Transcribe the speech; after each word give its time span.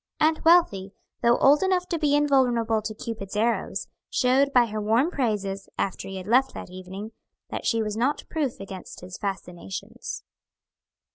Aunt 0.19 0.43
Wealthy, 0.43 0.93
though 1.21 1.37
old 1.37 1.61
enough 1.61 1.87
to 1.89 1.99
be 1.99 2.15
invulnerable 2.15 2.81
to 2.81 2.95
Cupid's 2.95 3.35
arrows, 3.35 3.87
showed 4.09 4.51
by 4.51 4.65
her 4.65 4.81
warm 4.81 5.11
praises, 5.11 5.69
after 5.77 6.07
he 6.07 6.17
had 6.17 6.25
left 6.25 6.55
that 6.55 6.71
evening, 6.71 7.11
that 7.51 7.67
she 7.67 7.83
was 7.83 7.95
not 7.95 8.25
proof 8.27 8.59
against 8.59 9.01
his 9.01 9.19
fascinations. 9.19 10.23